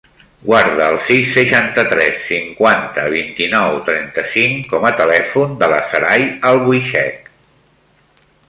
[0.51, 7.33] Guarda el sis, seixanta-tres, cinquanta, vint-i-nou, trenta-cinc com a telèfon de la Saray Albuixech.